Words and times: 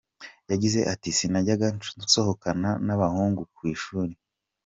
Yagize 0.51 0.79
ati: 0.93 1.09
“sinajyaga 1.17 1.67
nsohokana 2.03 2.69
n’abahungu 2.85 3.41
ku 3.55 3.61
ishuri. 3.73 4.13